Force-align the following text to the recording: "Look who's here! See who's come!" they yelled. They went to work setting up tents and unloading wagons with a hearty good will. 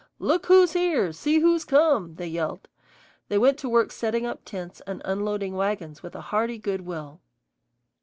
"Look 0.17 0.47
who's 0.47 0.71
here! 0.73 1.11
See 1.13 1.41
who's 1.41 1.63
come!" 1.63 2.15
they 2.15 2.25
yelled. 2.25 2.67
They 3.27 3.37
went 3.37 3.59
to 3.59 3.69
work 3.69 3.91
setting 3.91 4.25
up 4.25 4.43
tents 4.43 4.81
and 4.87 4.99
unloading 5.05 5.53
wagons 5.55 6.01
with 6.01 6.15
a 6.15 6.21
hearty 6.21 6.57
good 6.57 6.81
will. 6.81 7.21